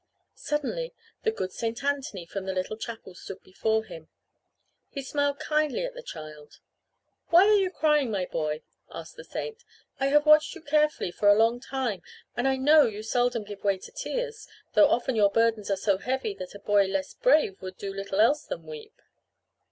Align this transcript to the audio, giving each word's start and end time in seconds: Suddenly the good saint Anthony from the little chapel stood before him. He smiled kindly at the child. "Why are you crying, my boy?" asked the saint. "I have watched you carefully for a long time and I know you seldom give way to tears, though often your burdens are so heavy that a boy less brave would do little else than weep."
Suddenly 0.33 0.95
the 1.21 1.29
good 1.29 1.51
saint 1.51 1.83
Anthony 1.83 2.25
from 2.25 2.47
the 2.47 2.53
little 2.55 2.75
chapel 2.75 3.13
stood 3.13 3.43
before 3.43 3.83
him. 3.83 4.09
He 4.89 5.03
smiled 5.03 5.37
kindly 5.37 5.85
at 5.85 5.93
the 5.93 6.01
child. 6.01 6.59
"Why 7.27 7.45
are 7.47 7.53
you 7.55 7.69
crying, 7.69 8.09
my 8.09 8.25
boy?" 8.25 8.63
asked 8.91 9.15
the 9.15 9.23
saint. 9.23 9.63
"I 9.99 10.07
have 10.07 10.25
watched 10.25 10.55
you 10.55 10.61
carefully 10.63 11.11
for 11.11 11.29
a 11.29 11.35
long 11.37 11.59
time 11.59 12.01
and 12.35 12.47
I 12.47 12.57
know 12.57 12.87
you 12.87 13.03
seldom 13.03 13.43
give 13.43 13.63
way 13.63 13.77
to 13.77 13.91
tears, 13.91 14.47
though 14.73 14.89
often 14.89 15.15
your 15.15 15.29
burdens 15.29 15.69
are 15.69 15.77
so 15.77 15.99
heavy 15.99 16.33
that 16.33 16.55
a 16.55 16.59
boy 16.59 16.87
less 16.87 17.13
brave 17.13 17.61
would 17.61 17.77
do 17.77 17.93
little 17.93 18.19
else 18.19 18.43
than 18.45 18.63
weep." 18.63 18.99